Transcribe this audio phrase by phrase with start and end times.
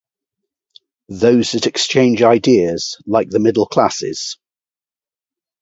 [1.09, 4.39] Those that exchange ideas, like the middle classes.